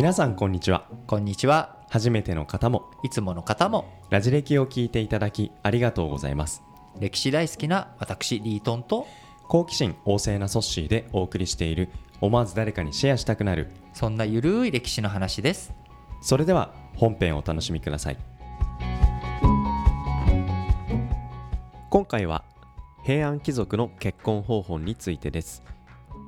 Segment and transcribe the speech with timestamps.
[0.00, 0.88] 皆さんこんにちは。
[1.06, 1.76] こんにちは。
[1.90, 6.62] 初めての方もいつもの方もラジ歴を聞いていただきありがとうございます。
[6.98, 9.06] 歴史大好きな私リートンと
[9.46, 11.90] 好奇心旺盛なソッシーでお送りしている
[12.22, 15.74] 思わず誰かにシェアしたくなるそんなゆるい歴史の話です。
[16.22, 18.16] それでは本編をお楽しみください。
[21.90, 22.44] 今回は
[23.04, 25.62] 平安貴族の結婚方法についてです。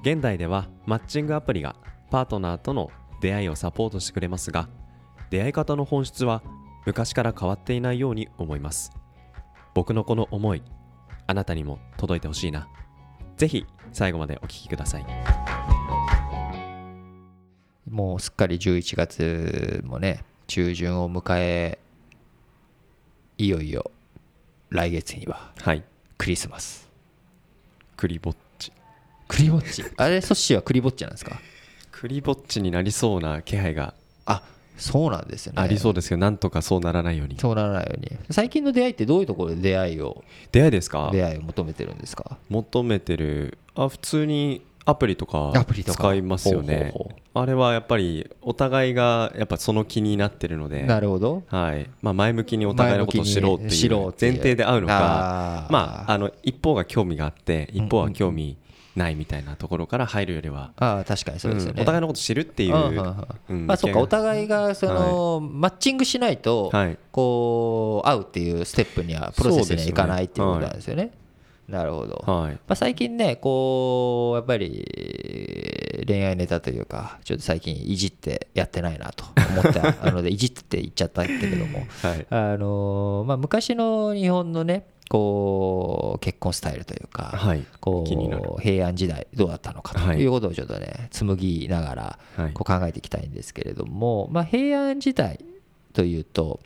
[0.00, 1.76] 現代ではマッチングアプリが
[2.10, 4.68] パートナーとの出会いをサポートしてくれますが
[5.30, 6.42] 出会い方の本質は
[6.86, 8.92] 昔から変わっていないように思います。
[9.74, 10.62] 僕のこの思い
[11.26, 12.68] あなたにも届いてほしいな。
[13.36, 15.06] ぜひ最後までお聞きください。
[17.90, 21.78] もうすっかり11月もね中旬を迎え
[23.36, 23.90] いよいよ
[24.70, 25.84] 来月にははい。
[26.16, 26.88] クリスマス。
[27.96, 28.72] クリぼっち。
[29.28, 29.84] クリぼっち。
[29.96, 31.38] あれソッシーはクリぼっちなんですか？
[32.00, 33.92] クリぼっちになりそうな気配が
[34.24, 34.42] あ
[34.76, 35.60] そうなんですよね。
[35.60, 37.36] ありそうですけどなんとかそうならないように。
[37.36, 38.16] そうならないように。
[38.30, 40.22] 最近の出会いってどういうところで出会いを
[40.52, 41.10] 出会いですか？
[41.12, 42.38] 出会いを求めてるんですか？
[42.48, 43.58] 求めてる。
[43.74, 45.98] あ普通にアプリとかアプリとか。
[45.98, 46.94] 使いますよね。
[47.34, 50.84] あれはやっぱりお互いがやっぱその気になってるので。
[50.84, 51.42] なるほど。
[51.48, 51.90] はい。
[52.00, 58.56] まあ、前向きにお互いのことを知ろうって知いう前提で会うのかまああの一方が興味があって一方は興味
[58.98, 61.82] ないみたいなところから入るよりは、ああ確かにそうですよね、うん。
[61.82, 66.98] お互いのことを知るっていう、まあそっかお互いがその、マッチングしないと、はい。
[67.10, 71.12] こう会うっていうステップにはプロセスにはいかないっていうことなんですよね。
[71.68, 72.52] なるほど、はい。
[72.52, 74.84] まあ、最近ねこうやっぱり
[76.06, 81.80] 恋愛ネタというかちょっと最近いじってやってないなと思ったのでいじって言っちゃったけれども。
[82.02, 82.26] はい。
[82.30, 87.64] あのまあ、昔の日本のねこう結婚スタイルというか、はい。
[87.80, 90.18] こう平安時代どうだったのかとはい。
[90.20, 92.52] いうことをちょっとね紡ぎながらはい。
[92.52, 95.44] こう考えていきたいんですけれども、まあ、平安時代
[95.92, 96.60] というと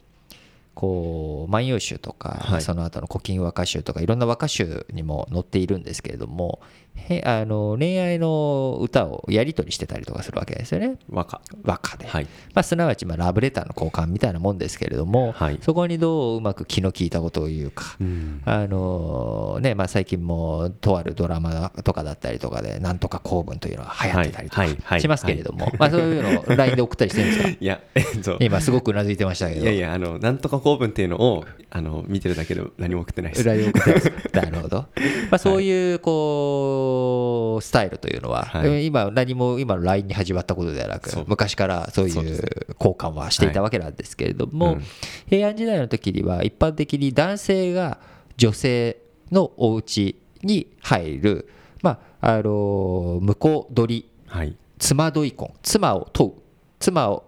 [0.74, 2.62] こう万葉集とか、はい。
[2.62, 6.60] その後の古今和歌集とかいろんな和歌集にも載っているんですけれども
[6.94, 10.96] へあの恋愛の歌をやり取りしてたりとかするわけですよね。
[11.10, 11.40] 和歌。
[11.64, 12.24] 和歌で、はい。
[12.54, 18.42] まあ、すなわちまあラブレターの交換みたいなもんですけれども、はいそこにどううまく気の利いたことを言うか、うん。
[18.44, 27.48] あのねまあ、最近もとあるドラマとかだったりとかでなんとか公文というのが流行ってたりとかしますけれども、まあ、そういうのを LINE で送ったりしてるんですか？
[27.60, 28.36] いやえっと。
[28.40, 29.62] 今すごくうなずいてましたけど。
[29.62, 33.42] いやいやあのなんとか公文っていうのをあの見てるだけで何も送ってないです。
[33.42, 34.12] 裏に送ってます。
[34.34, 34.76] なるほど、
[35.30, 38.86] まあ、そういうこうスタイルというのは、はい。
[38.86, 44.82] 今何も今の LINE に始まったことではなく昔からそういう交換はしていたわけなんですけれども、うん。
[45.28, 47.98] 平安時代の時には一般的に男性が
[48.36, 48.98] 女性
[49.30, 51.48] のお家に入る、
[51.82, 54.56] まあ、あの婿取りはい。
[54.78, 56.32] 妻どい婚妻を問う
[56.80, 57.24] 妻を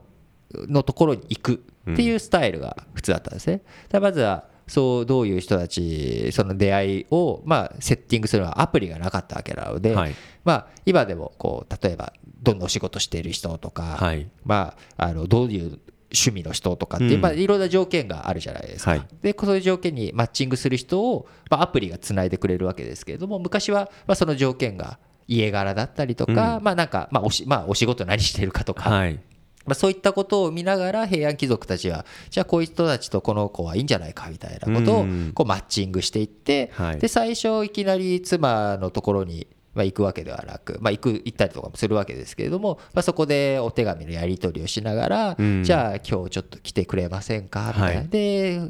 [0.68, 3.58] のところに行くっていうスタイルが普通だったんですね。
[3.58, 10.14] だからまずはそうどういう人たちその出会いをまあセッティングするのはアプリがなかったわけなので、はい。
[10.44, 12.12] まあ今でもこう例えば
[12.42, 14.28] どんなお仕事している人とか、はい。
[14.44, 15.78] まああのどういう
[16.14, 17.20] 趣味の人とかっていう、うん。
[17.20, 19.06] まあ、いろんな条件があるじゃないですか、はい。
[19.20, 29.18] でそういう条件にマッチングする人を、まあ、アプリがつないでくれるわけですけれども昔は、まあ、その条件が家柄だったりとか、まあなんか、まあおしまあ、お仕事何してるかとか、はい
[29.66, 35.32] まあ、そういったことを見ながら平安貴族たちはじゃあこういう人たちとこの子はいいんじゃないかみたいなことをうん。
[35.34, 36.98] こうマッチングしていって、はい。
[36.98, 45.64] で最初いきなり妻のところにまあ行くわけではなく、まあ、行く行ったりとかもするわけですけれども、まあ、そこでお手紙のやり取りをしながら、うん。
[45.64, 47.72] じゃあ今日ちょっと来てくれませんか？
[47.74, 48.08] みたいな、はい。
[48.08, 48.60] で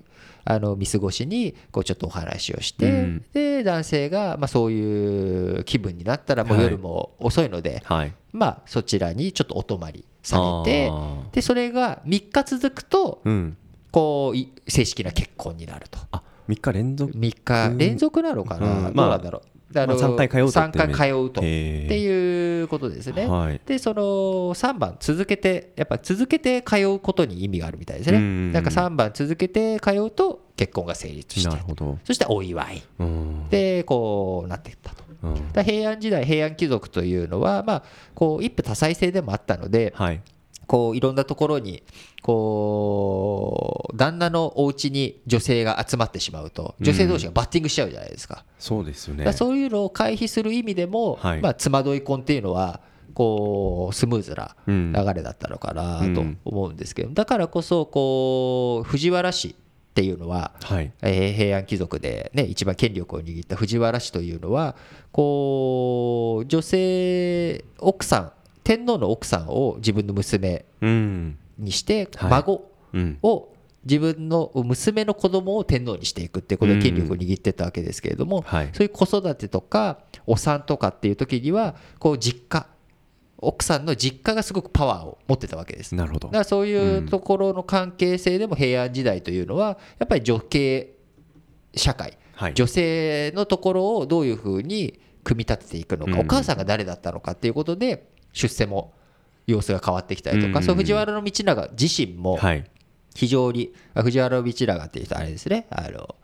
[0.47, 3.25] あの見過ごしにこうちょっとお話をして、うん。
[3.32, 8.12] で男性がまあそういう気分になったらもうはい夜も遅いので、はい。
[8.32, 10.93] まあ、そちらにちょっとお泊まりされて
[11.33, 13.57] でそれが3日続くとうん。
[13.93, 16.01] こうい正式な結婚になると。
[16.11, 18.85] あ3日連続？3日連続なのかな、うん。
[18.87, 19.43] どうまあなんだろう？
[19.83, 21.41] あまあ三回通うとって3回通うと。
[21.41, 23.27] っていうことですね。
[23.27, 23.61] はい。
[23.67, 24.03] でその
[24.55, 28.19] 3番続けてやっぱ続けて通うことに意味があるみたいですね。
[28.19, 31.56] うんなんか3番続けて通うと結婚が成立して。
[32.05, 32.82] そしてお祝い。
[32.99, 33.49] うん。
[33.50, 35.05] でこうなっていったと。
[35.62, 37.82] 平安時代平安貴族というのは、まあ、
[38.15, 40.21] こう一夫多妻制でもあったのではい
[40.66, 41.82] こういろんなところに
[42.64, 49.32] こう旦那のお家に女性が集まってしまうと女性同士がバッティングしちゃうじゃないですか,、そうですよね。
[49.32, 51.40] そういうのを回避する意味でも、はい。
[51.40, 52.81] まあ、妻どい婚っていうのは
[53.14, 56.38] こうスムーズなうん流れだったのかなとうん。
[56.44, 59.55] 思うんですけどだからこそこう藤原氏っ
[59.94, 60.90] ていうのは、はい。
[61.02, 64.75] えー平安貴族で、ね、一番権力を握った藤原氏というのは
[65.12, 68.32] こう女性奥さん
[68.64, 72.31] 天皇の奥さんを自分の娘うんにしてはい。
[72.31, 73.19] 孫うん。
[73.22, 73.50] を
[73.84, 78.70] 自分の娘の子供を天皇にしていくっていうことで権力を握ってったわけですけれども、はい。
[78.72, 82.66] そういう子育てとかお産とかっていう時にはこう実家
[83.38, 85.94] 奥さんの実家がすごくパワーを持ってたわけです。
[85.94, 86.28] なるほど。
[86.28, 90.94] だからそういうところの関係性でも平安時代というのはやっぱり女系
[91.75, 92.55] 社会はい。
[92.55, 96.20] 女性のところをどういうふうに組み立てていくのか、うん。
[96.20, 98.93] お母さんが誰だったのかっていうことで出世も
[99.47, 100.65] 様子が変わってきたりとか、うん。
[100.65, 102.65] そう藤原道長自身もはい。
[103.15, 105.67] 非常にあ藤原道長っていう人あれですね。
[105.71, 106.17] あの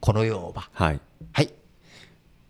[0.00, 0.68] この世をば。
[0.72, 1.00] はい。
[1.32, 1.52] はい。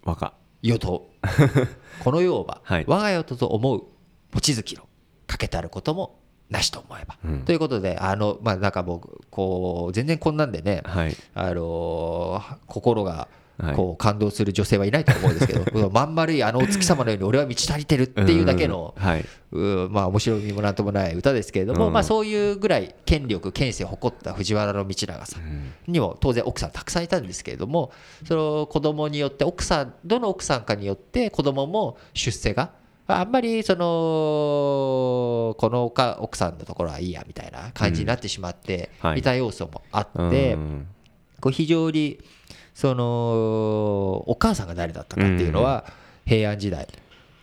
[0.02, 0.34] 若。
[0.62, 1.10] 世と
[2.02, 2.84] この世をば、はい。
[2.86, 3.84] 我が世とと思う
[4.32, 4.88] 望月の
[5.26, 6.18] かけたることも
[6.50, 7.40] なしと思えば、うん。
[7.42, 11.16] ということであのまあなんか僕こう全然こんなんでね、はい。
[11.34, 13.43] あのー心がはい
[13.76, 18.94] こう感動する女性はいないと思うんですけど、 まん丸いあのお月様のように俺は満ち足りてるっていうだけの、
[19.90, 21.92] まあ面白みもなんともない歌ですけれども、うん。
[21.92, 27.92] まあそういうぐらい権力権勢を誇った藤原道長さんにも当然奥さんたくさんいたんですけれども
[28.26, 32.70] その子供によって奥さんどの奥さんかによって子供も出世が
[33.06, 39.20] あんまりそのこの奥さんのところはいいやみたいな感じになってしまってはい。
[39.20, 40.86] いた要素もあって、うん。
[41.40, 42.18] こう非常に
[42.74, 45.84] そのお母さんが誰だったかっていうのは
[46.26, 46.88] 平安時代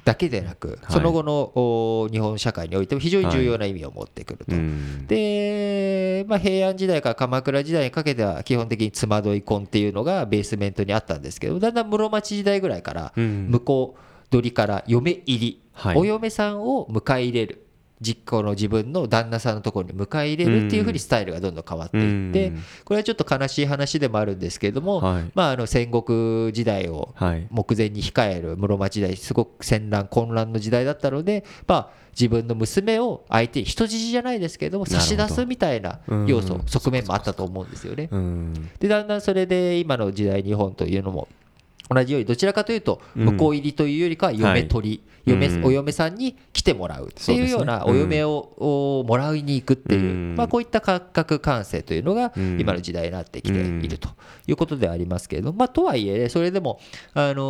[0.04, 0.78] だけでなくはい。
[0.90, 4.56] その後のお日本社会においても非常に重要な意味を持ってくると。
[4.56, 13.48] うんで、まあ、平安時代から鎌倉時代にかけては基本的に妻どい婚っていうのがベースメントにあったんですけどだんだん室町時代ぐらいからうん。
[13.50, 15.98] 向こう取りから嫁入り、はい。
[15.98, 17.66] お嫁さんを迎え入れる
[18.02, 22.64] 実行の自分の旦那さんのところに迎え入れるっていうふうにスタイルがどんどん変わっていって、うん。
[22.84, 25.32] これはちょっと悲しい話でもあるんですけれども、はい。
[25.36, 36.66] まあ、あの戦国時代をはい目前に控える室町時代すごく戦乱混乱の時代だったので、まあ、自分の娘を相手に人質じゃないですけれども差し出すみたいな要素うん。
[36.66, 38.10] 側面もあったと思うんですよね。
[38.12, 38.70] うん。
[38.80, 41.28] でだんだんそれで今の時代日本というのも
[41.94, 43.26] 同じようにどちらかというとうん。
[43.26, 45.66] 向こう入りというよりかは嫁取り、嫁うん。
[45.66, 50.36] お嫁さんに来てもらうっていうようなお嫁ををもらいに行くっていう、うん。
[50.36, 52.60] まあ、こういった感覚感性というのがうん。
[52.60, 54.10] 今の時代になってきていると
[54.48, 56.80] いうことではありますけれども、まあ、とはいえねそれでも、
[57.14, 57.42] あの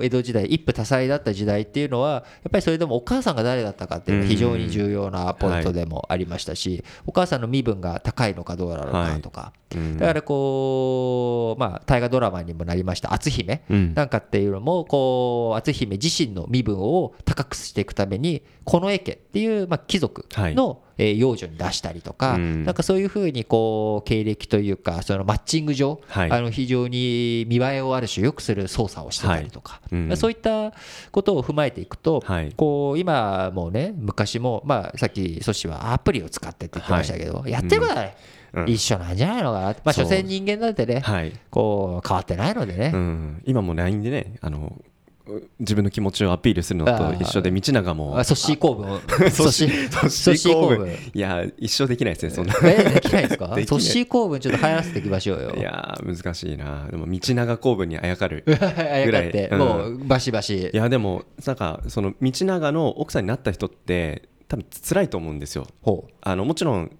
[0.00, 9.96] ー江戸時代一夫多妻だった時代っていうのはやっぱりそれでもお母さんが誰だったかっていうのは非常に重要なポイントでもありましたし、お母さんの身分が高いのかどうなのかとか、うん。
[9.96, 13.94] だからこう、まあ、大河ドラマにもなりました篤姫うん。
[13.94, 22.64] なんかっていうのもこう篤姫自身の身分を高くしていくために近衛家っていう、まあ、貴族の、えー養女に出したりとか、うん。
[22.64, 26.30] なんかそういうふうにこう経歴というかそのマッチング上、はい。
[26.30, 29.80] あの非常に見栄えをある種良くする操作をしてたりとか、
[30.16, 30.72] そういった
[31.10, 32.52] ことを踏まえていくと、はい。
[32.56, 41.32] こう今もね昔も、まあ、さっきソシはアプリを使ってって言ってましたけど、やってることはね、うん一緒なんじゃないのかな、まあ、所詮人間だってね、はい。
[41.50, 44.80] こう変わってないのでね、うん、今も LINE でねあの
[45.26, 48.18] う自分の気持ちをアピールするのと一緒で道長も。
[48.18, 48.92] あ、ソッシー公文。
[48.92, 50.88] を、ソッシーソッシーソッシー公文。
[51.14, 52.54] いや一生できないですねそんな。
[52.62, 53.46] え、できないですか？
[53.54, 53.66] できない。
[53.66, 55.54] ソッシー公文ちょっと流行らせていきましょうよ。
[55.56, 56.86] いやー難しいな。
[56.90, 59.58] でも道長公文にあやかるあやかって、うん。
[59.58, 60.70] もうバシバシ。
[60.72, 60.76] い。
[60.76, 65.66] やでもなんかその道長の奥さんになった人って多分辛いと思うんですよ。
[65.80, 66.90] ほあのもちろん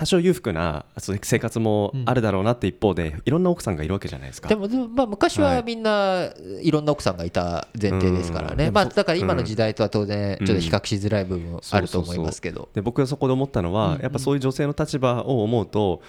[0.00, 4.40] 多少裕福な生活もあるだろうなって一方で、いろんな奥さんがいるわけじゃないですう。
[4.40, 4.48] か。
[4.48, 8.70] でも、まあ、昔はみんないろんな奥さんがいた前提ですからね。
[8.70, 12.70] まあ、だから今の時代とは当然、ちょっと比較しづらい部分もあると思いますけど。
[12.72, 16.00] で僕がそこで思ったのは、やっぱそういう女性の立場を思うと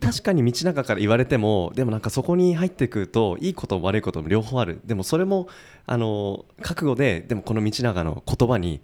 [0.00, 4.80] 確かに道長から言われてもでもなんかそこに入ってくるといいことも悪いことも両方ある。
[4.84, 5.46] でもそれも
[5.86, 8.80] あの覚悟ででもこの道長の言葉に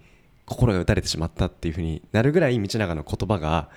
[0.50, 3.70] 心が打たれてしまったっていうふうになるぐらい道長の言葉が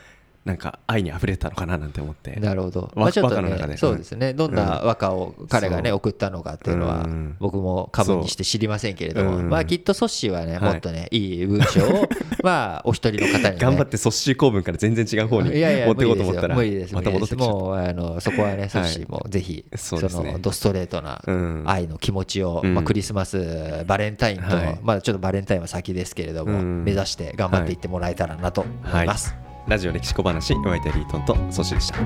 [0.45, 2.31] なんか愛に溢れてたのかななんて思って。
[2.39, 9.41] なるほど、わまあ、ちょっとね、そうですね、どんな和歌を彼がね、送ったのかっていうのはうん、僕も過分にして知りませんけれども、う。
[9.43, 10.73] んまあ、きっとソッシーはね、はい。
[10.73, 12.09] もっとね、いい文章を、
[12.43, 21.63] まあ、お一人の方にね、頑張ってソッシー公文から全然違う方に いやいや持っていこうと思ったらもうあのそこはねソッシーもぜひそのドストレートなうん。
[21.65, 22.73] 愛の気持ちをうん。
[22.73, 24.79] まあクリスマスバレンタインとはい。
[24.81, 26.83] まあちょっとバレンタインは先ですけれどもうん。
[26.83, 29.35] 目指して頑張っていってもらえたらなと思います。
[29.65, 31.99] ラジオ歴史小話お相手はリートンとソシでした。